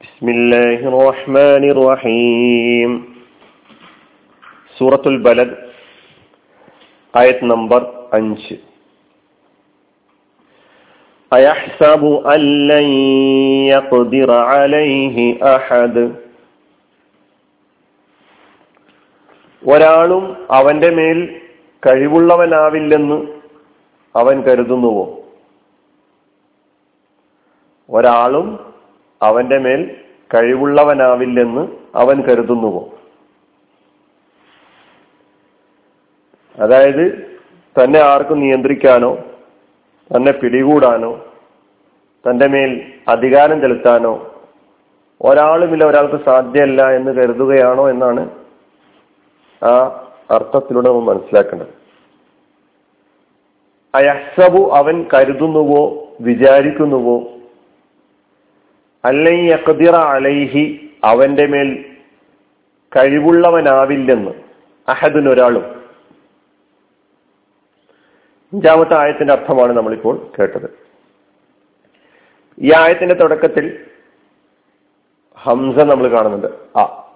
بسم 0.00 0.26
الله 0.28 0.78
الرحمن 0.84 1.64
الرحيم 1.66 2.90
سورة 4.76 5.04
البلد 5.06 5.50
آية 7.14 7.38
نمبر 7.44 7.82
അഞ്ച് 8.12 8.54
أيحسب 11.32 12.02
أن 12.26 12.40
لن 12.68 12.86
يقدر 13.68 14.30
عليه 14.50 15.16
أحد 15.46 15.96
ഒരാളും 19.62 20.24
അവന്റെ 20.50 20.88
മേൽ 20.90 21.18
കഴിവുള്ളവനാവില്ലെന്ന് 21.82 23.18
അവൻ 24.14 24.36
കരുതുന്നുവോ 24.42 25.04
ഒരാളും 27.88 28.46
അവന്റെ 29.21 29.57
മേൽ 29.57 29.95
കഴിവുള്ളവനാവില്ലെന്ന് 30.33 31.67
അവൻ 31.95 32.21
കരുതുന്നുവോ? 32.21 32.89
അതായത് 36.63 37.03
തന്നെ 37.79 37.99
ആർക്കും 37.99 38.39
നിയന്ത്രിക്കാനോ 38.39 39.17
തന്നെ 40.15 40.31
പിടികൂടാനോ 40.31 41.25
തന്റെ 42.29 42.47
മേൽ 42.47 42.93
അധികാരം 43.07 43.61
ചെലുത്താനോ 43.61 44.33
ഒരാളുമില്ല 45.21 45.85
ഒരാൾക്ക് 45.85 46.25
സാധ്യമല്ല 46.25 46.89
എന്ന് 46.95 47.11
കരുതുകയാണോ 47.11 47.89
എന്നാണ് 47.89 48.29
ആ 49.63 49.73
അർത്ഥത്തിലൂടെ 50.31 50.87
നമ്മൾ 50.89 51.13
മനസ്സിലാക്കേണ്ടത്. 51.13 51.73
അയസബു 53.95 54.71
അവൻ 54.73 55.05
കരുതുന്നുവോ 55.13 56.07
വിചാരിക്കുന്നുവോ? 56.21 57.36
അല്ലൈ 59.07 59.51
അലൈഹി 59.95 60.89
അവന്റെ 61.03 61.47
മേൽ 61.47 61.85
കഴിവുള്ളവനാവില്ലെന്ന് 62.97 64.31
അഹദിനൊരാളും. 64.89 65.83
അഞ്ചാമത്തെ 68.53 68.99
ആയത്തിന്റെ 68.99 69.33
അർത്ഥമാണ് 69.33 69.73
നമ്മളിപ്പോൾ 69.73 70.31
കേട്ടത്. 70.39 70.79
ഈ 72.59 72.71
ആയത്തിന്റെ 72.77 73.15
തുടക്കത്തിൽ 73.15 73.85
ഹംസ 75.35 75.83
നമ്മൾ 75.83 76.07
കാണുന്നുണ്ട്. 76.07 76.77
ആ 76.77 77.13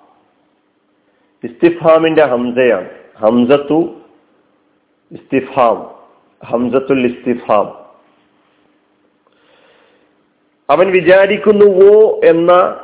ഇസ്തിഫാമിന്റെ 1.43 2.25
ഹംസയാണ്. 2.25 2.89
ഹംസത്തു 3.17 4.01
ഇസ്തിഫാം. 5.11 5.99
ഹംസത്തുൽ 6.45 7.05
ഇസ്തിഫാം. 7.05 7.80
അവൻ 10.71 10.91
വിചാരിക്കുന്നുവോ 10.91 12.21
എന്ന 12.25 12.79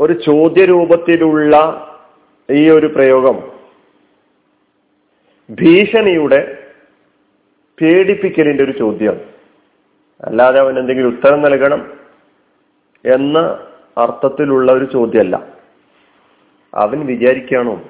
ഒരു 0.00 0.12
ചോദ്യരൂപത്തിലുള്ള 0.12 1.56
ഈ 2.50 2.70
ഒരു 2.70 2.86
പ്രയോഗം 2.86 3.52
ഭീഷണിയുടെ 5.50 6.66
പേടിപ്പിക്കലിന്റെ 7.82 8.64
ഒരു 8.64 8.72
ചോദ്യം. 8.72 9.20
അല്ലാതെ 10.24 10.60
അവൻ 10.60 10.78
എന്തെങ്കിലും 10.78 11.08
ഉത്തരം 11.08 11.42
നൽകണം 11.42 11.92
എന്ന 13.04 13.38
അർത്ഥത്തിലുള്ള 13.98 14.72
ഒരു 14.72 14.84
ചോദ്യമല്ല. 14.84 15.46
അവൻ 16.74 17.06
വിചാരിക്കുകയാണോ? 17.06 17.82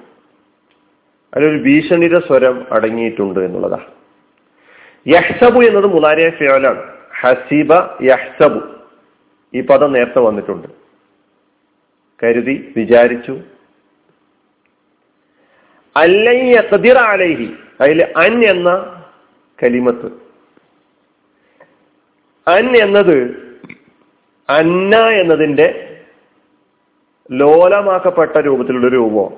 അതിലൊരു 1.35 1.63
ഭീഷണിയുടെ 1.63 2.19
സ്വരം 2.19 2.67
അടങ്ങിയിട്ടുണ്ട് 2.73 3.41
എന്നുള്ളതാ. 3.41 3.79
യഹ്സബു 5.07 5.61
എന്നത് 5.61 5.87
മുതാരിയ 5.87 6.31
ഫിയോലാണ്. 6.31 6.92
ഹസീബ 7.25 7.73
യഹ്സബു. 8.03 8.61
ഈ 9.55 9.61
പദം 9.61 9.93
നേരത്തെ 9.93 10.19
വന്നിട്ടുണ്ട്. 10.19 10.69
കരുതി 12.23 12.75
വിചാരിച്ചു. 12.77 13.41
അല്ലൈ 15.97 16.55
അലൈഹി 16.99 17.57
അതിൽ 17.81 18.13
അൻ 18.17 18.45
എന്ന 18.45 18.69
കലിമത്ത്. 19.63 20.07
അൻ 22.51 22.77
എന്നത് 22.77 23.43
അന്ന 24.51 24.97
എന്നതിന്റെ 24.97 26.01
ലോലമാക്കപ്പെട്ട 27.31 28.37
രൂപത്തിലുള്ള 28.37 28.89
രൂപം 28.89 29.31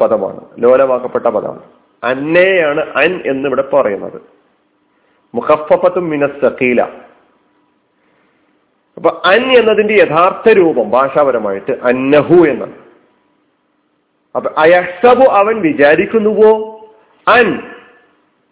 പദമാണ്. 0.00 0.40
ലോലമാക്കപ്പെട്ട 0.58 1.26
പദമാണ്. 1.26 1.62
അന്നയാണ് 2.04 2.80
അൻ 2.80 3.22
എന്ന് 3.26 3.48
ഇവിടെ 3.48 3.62
പറയുന്നത്. 3.62 4.22
മുഖഫത്തും 5.34 6.10
മിനസ്സഖീല 6.10 7.03
അപ്പൊ 9.04 9.22
അൻ 9.24 9.58
എന്നതിന്റെ 9.58 9.94
യഥാർത്ഥ 9.94 10.52
രൂപം 10.52 10.90
ഭാഷാപരമായിട്ട് 10.90 11.72
അന്നഹു 11.82 12.34
എന്നാണ്. 12.34 12.72
അപ്പൊ 14.36 14.50
അയസബു 14.58 15.24
അവൻ 15.24 15.60
വിചാരിക്കുന്നുവോ? 15.60 16.80
അൻ 17.28 17.60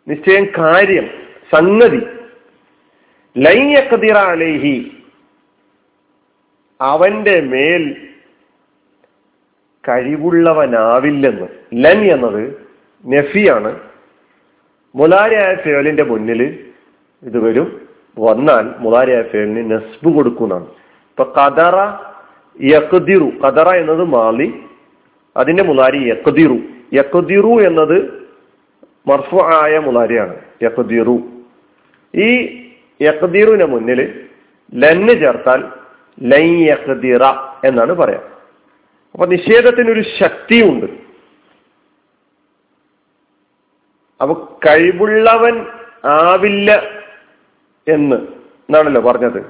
നിശ്ചയം 0.09 0.45
കാര്യം 0.45 1.11
സംഗതി. 1.53 2.07
ലൈയക്കതിറ 3.39 4.17
അലേഹി 4.17 5.03
അവന്റെ 6.81 7.41
മേൽ 7.41 8.09
കഴിവുള്ളവനാവില്ലെന്ന്. 9.89 11.49
ലൻ 11.75 12.13
എന്നത് 12.13 12.69
നഫിയാണ്. 13.07 13.81
മുലാരിയായ 14.95 15.55
ഫേലിന്റെ 15.55 16.03
മുന്നിൽ 16.03 16.71
ഇത് 17.23 17.39
വരും. 17.39 17.82
വന്നാൽ 18.17 18.67
മുതാരിയായ 18.79 19.23
ഫേലിന് 19.33 19.63
നസ്ബ് 19.73 20.11
കൊടുക്കുന്നതാണ് 20.15 20.67
ഇപ്പൊ 21.11 21.25
കദറ 21.39 21.77
യക്തിറു 22.57 23.29
കദറ 23.45 23.69
എന്നത് 23.83 24.05
മാളി 24.05 24.49
അതിന്റെ 25.37 25.63
മുതാരി 25.63 26.01
യക്തിറു 26.13 26.59
യക്തിറു 26.95 27.53
എന്നത് 27.69 27.99
മർഫു 29.07 29.39
ആയ 29.61 29.79
മുതാരിയാണ് 29.79 30.35
യക്തിറു 30.63 31.17
ഈ 32.15 32.29
യക്തിറുവിന് 33.01 33.67
മുന്നിൽ 33.67 34.01
ലന്ന് 34.73 35.15
ചേർത്താൽ 35.23 35.61
ലൈ 36.19 36.47
എന്നാണ് 37.69 37.93
പറയാം. 37.93 38.25
അപ്പൊ 39.15 39.25
നിഷേധത്തിനൊരു 39.27 40.03
ശക്തിയുണ്ട്. 40.19 40.87
അപ്പൊ 44.21 44.35
കഴിവുള്ളവൻ 44.67 45.57
ആവില്ല 46.05 46.71
എന്ന്. 47.89 48.17
എന്നാണല്ലോ 48.17 49.03
പറഞ്ഞത്. 49.03 49.43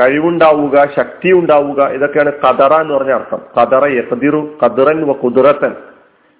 കഴിവുണ്ടാവുക 0.00 0.88
ശക്തി 0.96 1.32
ഉണ്ടാവുക 1.32 1.82
ഇതൊക്കെയാണ് 1.82 2.32
കതറ 2.32 2.80
എന്ന് 2.80 2.94
പറഞ്ഞ 2.94 3.12
അർത്ഥം. 3.12 3.40
കതറ 3.60 3.86
യഖദിറു 3.86 4.58
കതിറൻ 4.64 5.02
വ 5.02 5.12
കുതിറത്തൻ. 5.12 5.72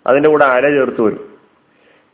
അതിന്റെ 0.06 0.28
കൂടെ 0.28 0.44
അല 0.44 0.70
ചേർത്ത് 0.70 1.00
വരും. 1.00 1.30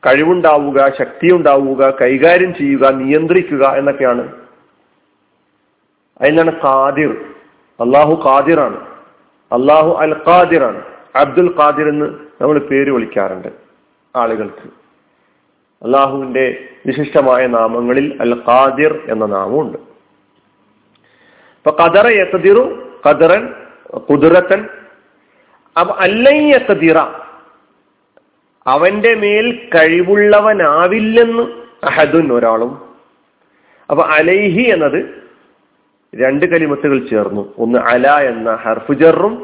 കഴിവുണ്ടാവുക 0.06 0.92
ശക്തി 0.98 1.32
ഉണ്ടാവുക 1.32 1.90
കൈകാര്യം 2.00 2.54
ചെയ്യുക 2.54 2.90
നിയന്ത്രിക്കുക 2.90 3.66
എന്നൊക്കെയാണ്. 3.66 4.32
അതിനാണ് 6.20 6.52
കാദിർ 6.52 7.10
അള്ളാഹു 7.80 8.22
കാദിറാണ് 8.26 8.76
അള്ളാഹു 9.52 9.96
അൽ 9.98 10.16
ഖാദിറാണ്. 10.28 10.82
അബ്ദുൽ 11.16 11.54
ഖാദിർ 11.60 11.88
എന്ന് 11.88 12.06
നമ്മൾ 12.40 12.58
പേര് 12.58 12.90
വിളിക്കാറുണ്ട് 12.90 13.48
ആളുകൾക്ക്. 14.16 14.85
അള്ളാഹുവിന്റെ 15.86 16.46
വിശിഷ്ടമായ 16.86 17.42
നാമങ്ങളിൽ 17.56 18.06
അൽ 18.20 18.32
ഖാദിർ 18.48 18.92
എന്ന 19.08 19.24
നാമമുണ്ട്. 19.26 19.78
അപ്പൊ 21.58 21.70
കദറ 21.80 22.06
യക്കതിറു 22.20 22.64
കദറൻ 23.06 23.42
കുതിരത്തൻ 24.08 24.60
അപ്പൊ 25.76 25.92
അല്ലയ്യക്കതിറ 26.04 26.98
അവന്റെ 28.66 29.12
മേൽ 29.14 29.46
കഴിവുള്ളവനാവില്ലെന്ന് 29.74 31.44
അഹദുൻ 31.86 32.26
ഒരാളും. 32.32 32.72
അപ്പൊ 33.90 34.02
അലൈഹി 34.18 34.64
എന്നത് 34.74 35.00
രണ്ട് 36.12 36.44
കലിമത്തുകൾ 36.46 36.98
ചേർന്നു. 37.10 37.42
ഒന്ന് 37.58 37.78
അല 37.92 38.06
എന്ന 38.30 38.48
ഹർഫുജറും 38.64 39.34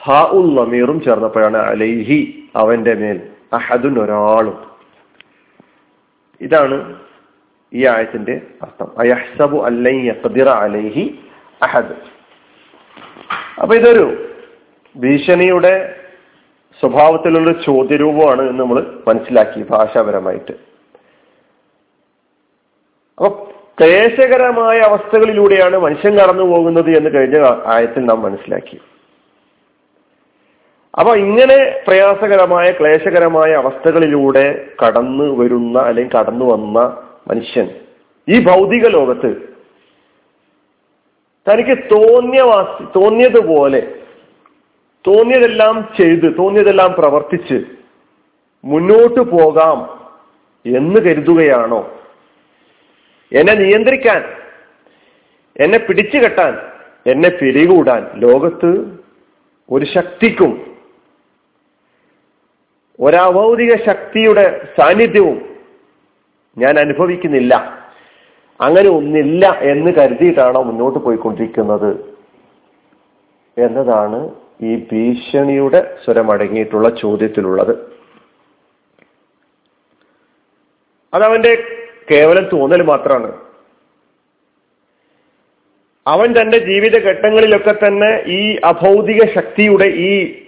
ഹ 0.00 0.16
ഉൽ 0.38 0.48
നമീറും 0.58 0.98
ചേർന്നപ്പോഴാണ് 1.06 1.58
അലൈഹി 1.72 2.18
അവന്റെ 2.56 2.94
മേൽ 2.94 3.18
അഹദുൻ 3.52 3.94
ഒരാളും. 4.04 4.56
ഇതാണ് 6.40 6.96
ഈ 7.72 7.86
ആയത്തിന്റെ 7.86 8.40
അർത്ഥം. 8.62 9.00
അയഹ്സബു 9.00 9.58
അലൈഹി 10.52 11.18
അഹദ്. 11.62 12.16
അപ്പൊ 13.60 13.74
ഇതൊരു 13.74 14.28
ഭീഷണിയുടെ 14.96 16.00
സ്വഭാവത്തിലുള്ള 16.80 17.52
ചോദ്യരൂപമാണ് 17.52 18.42
എന്ന് 18.42 18.60
നമ്മൾ 18.62 19.00
മനസ്സിലാക്കി 19.08 19.64
ഭാഷാപരമായിട്ട്. 19.70 20.52
അപ്പൊ 23.18 23.28
ക്ലേശകരമായ 23.78 24.78
അവസ്ഥകളിലൂടെയാണ് 24.78 25.78
മനുഷ്യൻ 25.78 26.14
കടന്നു 26.14 26.42
പോകുന്നത് 26.42 26.90
എന്ന് 26.90 27.10
കഴിഞ്ഞ 27.10 27.60
ആയത്തിൽ 27.66 28.04
നാം 28.04 28.22
മനസ്സിലാക്കി. 28.22 28.80
അപ്പൊ 30.96 31.12
ഇങ്ങനെ 31.22 31.56
പ്രയാസകരമായ 31.86 32.66
ക്ലേശകരമായ 32.72 33.50
അവസ്ഥകളിലൂടെ 33.54 34.44
കടന്നു 34.80 35.26
വരുന്ന 35.38 35.78
അല്ലെങ്കിൽ 35.80 36.12
കടന്നു 36.14 36.46
വന്ന 36.46 36.78
മനുഷ്യൻ 37.28 37.66
ഈ 38.28 38.36
ഭൗതിക 38.44 38.86
ലോകത്ത് 38.94 39.30
തനിക്ക് 41.46 41.74
തോന്നിയവാസി 41.92 42.84
തോന്നിയതുപോലെ 42.96 43.82
തോന്നിയതെല്ലാം 45.04 45.76
ചെയ്ത് 45.96 46.26
തോന്നിയതെല്ലാം 46.38 46.90
പ്രവർത്തിച്ച് 46.94 47.58
മുന്നോട്ട് 48.64 49.20
പോകാം 49.30 49.78
എന്ന് 50.64 51.00
കരുതുകയാണോ? 51.00 51.80
എന്നെ 53.32 53.54
നിയന്ത്രിക്കാൻ 53.54 54.22
എന്നെ 55.56 55.78
പിടിച്ചു 55.80 56.18
കെട്ടാൻ 56.18 56.54
എന്നെ 57.06 57.28
പിരികൂടാൻ 57.36 58.02
ലോകത്ത് 58.18 58.70
ഒരു 59.68 59.86
ശക്തിക്കും 59.94 60.52
ഒരഭൗതിക 63.00 63.76
ശക്തിയുടെ 63.86 64.68
സാന്നിധ്യവും 64.78 65.56
ഞാൻ 66.58 66.78
അനുഭവിക്കുന്നില്ല. 66.78 67.54
അങ്ങനെ 68.60 68.88
ഒന്നില്ല 68.88 69.58
എന്ന് 69.60 69.92
കരുതിയിട്ടാണോ 69.92 70.62
മുന്നോട്ട് 70.62 70.98
പോയിക്കൊണ്ടിരിക്കുന്നത്? 70.98 72.14
എന്നതാണ് 73.58 74.34
ഈ 74.62 74.76
ഭീഷണിയുടെ 74.92 75.96
സ്വരമടങ്ങിയിട്ടുള്ള 76.04 76.88
ചോദ്യത്തിലുള്ളത്. 76.88 77.76
അതവന്റെ 81.14 81.64
കേവലം 82.10 82.48
തോന്നൽ 82.52 82.82
മാത്രമാണ്. 82.82 83.32
അവൻ 86.06 86.34
തന്റെ 86.40 86.58
ജീവിത 86.58 86.98
ഘട്ടങ്ങളിലൊക്കെ 86.98 87.72
തന്നെ 87.72 88.22
ഈ 88.26 88.56
അഭൗതിക 88.64 89.34
ശക്തിയുടെ 89.34 89.84
ഈ 89.84 90.42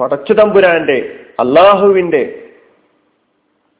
പടച്ചുതമ്പുരാന്റെ 0.00 1.14
അള്ളാഹുവിന്റെ 1.38 2.52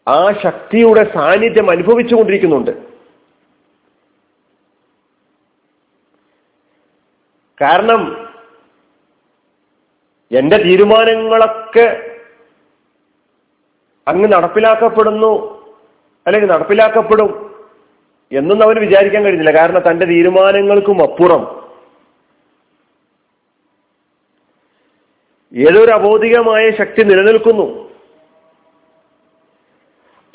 ആ 0.08 0.32
ശക്തിയുടെ 0.32 1.05
സാന്നിധ്യം 1.05 1.70
അനുഭവിച്ചു 1.70 2.14
കൊണ്ടിരിക്കുന്നുണ്ട് 2.14 2.70
കാരണം 7.60 8.28
എന്റെ 10.31 10.56
തീരുമാനങ്ങളൊക്കെ 10.56 11.87
അങ്ങ് 14.06 14.32
നടപ്പിലാക്കപ്പെടുന്നു 14.32 15.32
അല്ലെങ്കിൽ 16.26 16.50
നടപ്പിലാക്കപ്പെടും 16.50 17.49
എന്നൊന്നും 18.32 18.66
അവന് 18.66 18.78
വിചാരിക്കാൻ 18.78 19.22
കഴിയുന്നില്ല 19.22 19.58
കാരണം 19.58 19.90
തന്റെ 19.90 20.06
തീരുമാനങ്ങൾക്കും 20.06 21.02
അപ്പുറം 21.02 21.57
ഏതൊരു 25.53 25.91
അബോധികമായ 25.91 26.71
ശക്തി 26.71 27.03
നിലനിൽക്കുന്നു? 27.03 27.89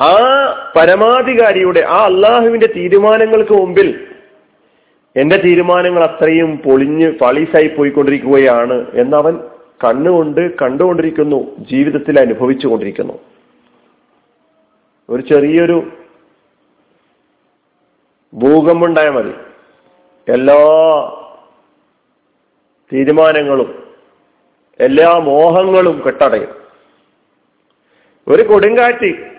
ആ 0.01 0.13
പരമാധികാരിയുടെ 0.75 1.80
ആ 1.80 1.98
അള്ളാഹുവിന്റെ 2.04 2.68
തീരുമാനങ്ങൾക്ക് 2.75 3.54
മുമ്പിൽ 3.54 4.07
എന്റെ 5.15 5.38
തീരുമാനങ്ങൾ 5.38 6.04
അത്രയും 6.04 6.57
പൊളിഞ്ഞ് 6.57 7.12
പളീസായി 7.12 7.68
പോയിക്കൊണ്ടിരിക്കുകയാണ് 7.68 8.92
എന്നവൻ 8.94 9.39
കണ്ണുകൊണ്ട് 9.83 10.57
കണ്ടുകൊണ്ടിരിക്കുന്നു 10.62 11.39
ജീവിതത്തിൽ 11.60 12.19
അനുഭവിച്ചു 12.19 12.68
കൊണ്ടിരിക്കുന്നു 12.68 13.19
ഒരു 15.10 15.21
ചെറിയൊരു 15.21 15.83
ഭൂകമ്പുണ്ടായാൽ 18.33 19.12
മതി. 19.12 19.33
എല്ലാ 20.27 20.60
തീരുമാനങ്ങളും 22.94 23.82
എല്ലാ 24.79 25.17
മോഹങ്ങളും 25.17 26.03
കെട്ടടയും. 26.05 26.63
ഒരു 28.27 28.43
കൊടുങ്കാറ്റ് 28.43 29.33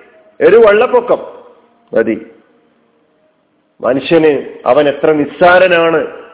ഒരു 0.44 0.56
വെള്ളപ്പൊക്കം 0.56 1.18
മതി. 1.94 2.26
മനുഷ്യന് 3.80 4.58
അവൻ 4.66 4.88
എത്ര 4.88 5.12
നിസ്സാരനാണ് 5.12 6.30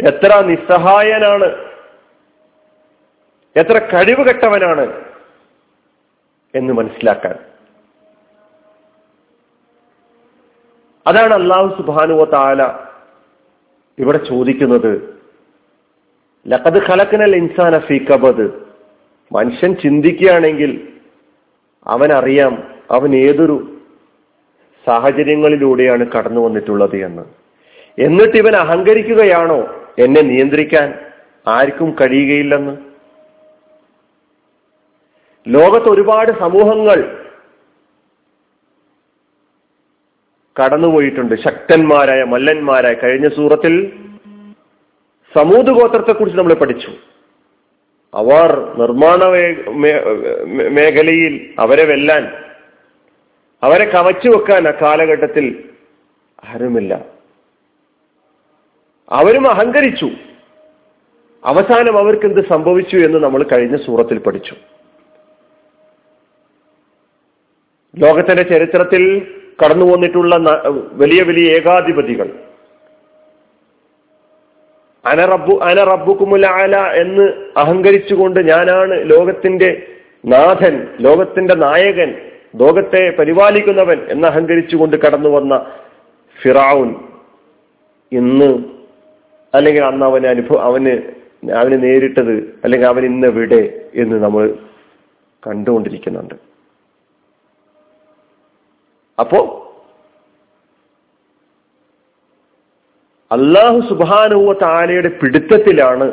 എത്ര 0.00 0.40
നിസ്സഹായനാണ് 0.40 1.72
എത്ര 3.56 3.78
കഴിവ് 3.78 4.28
കെട്ടവനാണ് 4.28 5.04
എന്ന് 6.54 6.72
മനസ്സിലാക്കാൻ. 6.72 7.34
അതാണ് 11.06 11.34
അള്ളാഹു 11.34 11.76
സുബാനുവ 11.76 12.24
താല 12.24 12.78
ഇവിടെ 13.98 14.18
ചോദിക്കുന്നത് 14.18 15.11
ലഖദ് 16.48 16.80
ഖലക്കനൽ 16.88 17.36
ഇൻസാന 17.36 17.78
ഫീ 17.78 17.98
കബദ്. 17.98 18.50
മനുഷ്യൻ 19.32 19.74
ചിന്തിക്കുകയാണെങ്കിൽ 19.74 20.88
അവനറിയാം 21.86 22.74
അവൻ 22.90 23.16
ഏതൊരു 23.16 23.80
സാഹചര്യങ്ങളിലൂടെയാണ് 24.86 26.06
കടന്നു 26.06 26.40
വന്നിട്ടുള്ളത് 26.40 26.96
എന്ന്. 26.96 27.22
എന്നിട്ട് 27.98 28.36
ഇവൻ 28.36 28.56
അഹങ്കരിക്കുകയാണോ? 28.56 29.88
എന്നെ 29.98 30.20
നിയന്ത്രിക്കാൻ 30.20 30.98
ആർക്കും 31.46 31.96
കഴിയുകയില്ലെന്ന്. 32.00 32.76
ലോകത്ത് 35.48 35.88
ഒരുപാട് 35.88 36.32
സമൂഹങ്ങൾ 36.32 37.26
കടന്നുപോയിട്ടുണ്ട്. 40.62 41.34
ശക്തന്മാരായ 41.34 42.22
മല്ലന്മാരായ. 42.22 42.92
കഴിഞ്ഞ 42.92 43.28
സൂറത്തിൽ 43.28 44.01
സമൂത് 45.36 45.66
ഗോത്രത്തെ 45.66 46.12
കുറിച്ച് 46.12 46.38
നമ്മൾ 46.38 46.54
പഠിച്ചു. 46.54 46.90
അവർ 48.14 48.74
നിർമ്മാണ 48.78 49.20
മേഖലയിൽ 50.70 51.54
അവരെ 51.58 51.84
വെല്ലാൻ 51.84 52.24
അവരെ 53.62 53.84
കവച്ചു 53.90 54.28
വെക്കാൻ 54.28 54.68
ആ 54.68 54.70
കാലഘട്ടത്തിൽ 54.82 55.64
ആരുമില്ല. 56.44 57.04
അവരും 59.10 59.50
അഹങ്കരിച്ചു. 59.50 60.10
അവസാനം 61.44 61.98
അവർക്ക് 61.98 62.26
എന്ത് 62.26 62.48
സംഭവിച്ചു 62.48 62.96
എന്ന് 62.96 63.18
നമ്മൾ 63.18 63.42
കഴിഞ്ഞ 63.42 63.76
സൂറത്തിൽ 63.76 64.18
പഠിച്ചു. 64.18 64.54
ലോകത്തിന്റെ 67.96 68.42
ചരിത്രത്തിൽ 68.42 69.02
കടന്നു 69.64 69.86
വന്നിട്ടുള്ള 69.86 70.36
വലിയ 70.92 71.22
വലിയ 71.22 71.56
ഏകാധിപതികൾ 71.56 72.51
അനറബു 75.04 75.58
അനറബുക്കുമുല 75.62 76.46
അല 76.46 76.76
എന്ന് 76.76 77.32
അഹങ്കരിച്ചുകൊണ്ട് 77.56 78.40
ഞാനാണ് 78.40 79.10
ലോകത്തിന്റെ 79.10 79.86
നാഥൻ 80.24 80.88
ലോകത്തിന്റെ 81.00 81.54
നായകൻ 81.54 82.14
ലോകത്തെ 82.56 83.10
പരിപാലിക്കുന്നവൻ 83.10 84.06
എന്ന് 84.08 84.28
അഹങ്കരിച്ചുകൊണ്ട് 84.28 84.96
കടന്നു 84.96 85.28
വന്ന 85.28 85.54
ഫിറാവുൻ. 86.42 86.94
ഇന്ന് 88.12 88.64
അല്ലെങ്കിൽ 89.54 89.84
അന്ന് 89.84 90.06
അവന് 90.06 90.26
അനുഭവം 90.26 90.62
അവന് 90.62 90.94
അവന് 91.56 91.84
നേരിട്ടത് 91.84 92.34
അല്ലെങ്കിൽ 92.64 92.88
അവൻ 92.88 93.04
ഇന്ന് 93.04 93.26
എവിടെ 93.26 93.90
എന്ന് 93.94 94.16
നമ്മൾ 94.22 94.54
കണ്ടുകൊണ്ടിരിക്കുന്നുണ്ട്. 95.46 96.34
അപ്പോ 99.18 99.61
അള്ളാഹു 103.34 103.80
സുബാനുവ 103.88 104.52
താലയുടെ 104.62 105.08
പിടുത്തത്തിലാണ് 105.08 106.06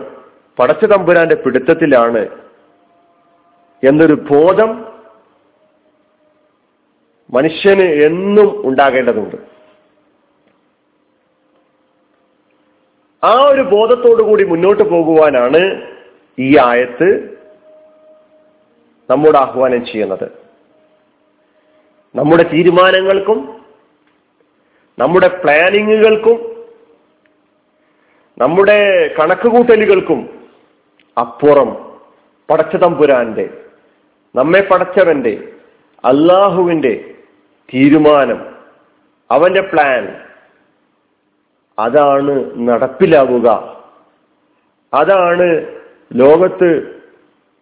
പടച്ച 0.59 0.85
തമ്പുരാന്റെ 0.85 1.35
പിടുത്തത്തിലാണ് 1.35 2.21
എന്നൊരു 3.83 4.13
ബോധം 4.13 4.71
മനുഷ്യന് 7.33 7.87
എന്നും 8.07 8.49
ഉണ്ടാകേണ്ടതുണ്ട്. 8.67 9.37
ആ 13.23 13.33
ഒരു 13.51 13.61
ബോധത്തോടു 13.61 14.23
കൂടി 14.23 14.43
മുന്നോട്ട് 14.43 14.83
പോകുവാനാണ് 14.83 15.61
ഈ 16.37 16.57
ആയത്ത് 16.57 17.09
നമ്മോട് 19.09 19.37
ആഹ്വാനം 19.37 19.85
ചെയ്യുന്നത്. 19.85 20.27
നമ്മുടെ 22.15 22.43
തീരുമാനങ്ങൾക്കും 22.43 23.39
നമ്മുടെ 24.97 25.27
പ്ലാനിങ്ങുകൾക്കും 25.41 26.37
നമ്മുടെ 28.39 29.07
കണക്കുകൂട്ടലുകൾക്കും 29.19 30.19
അപ്പുറം 31.17 31.69
പടച്ച 32.49 32.75
തമ്പുരാന്റെ 32.75 33.49
നമ്മെ 34.35 34.61
പടച്ചവന്റെ 34.61 35.33
അള്ളാഹുവിന്റെ 36.03 37.15
തീരുമാനം 37.73 38.55
അവന്റെ 39.31 39.61
പ്ലാൻ 39.61 40.03
അതാണ് 41.79 42.33
നടപ്പിലാവുക. 42.69 43.47
അതാണ് 44.93 45.47
ലോകത്ത് 46.13 46.69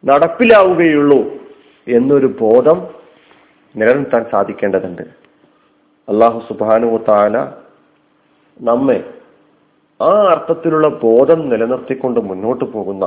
നടപ്പിലാവുകയുള്ളൂ 0.06 1.20
എന്നൊരു 1.88 2.28
ബോധം 2.28 2.88
നിലനിർത്താൻ 3.76 4.26
സാധിക്കേണ്ടതുണ്ട്. 4.32 5.02
അള്ളാഹു 6.08 6.40
സുബാനു 6.48 6.98
താല 7.08 7.38
നമ്മെ 8.62 9.17
ആ 10.00 10.10
അർത്ഥത്തിലുള്ള 10.32 10.88
ബോധം 10.88 11.50
നിലനിർത്തിക്കൊണ്ട് 11.50 12.20
മുന്നോട്ട് 12.20 12.66
പോകുന്ന 12.66 13.06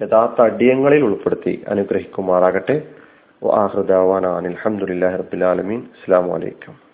യഥാർത്ഥ 0.00 0.40
അടിയങ്ങളിൽ 0.42 1.02
ഉൾപ്പെടുത്തി 1.02 1.64
അനുഗ്രഹിക്കുമാറാകട്ടെ. 1.68 2.76
അലഹമുല്ലാ 4.48 5.08
റബുലാലമീൻ 5.16 5.80
അസ്സാം 5.94 6.28
വലൈക്കും 6.28 6.89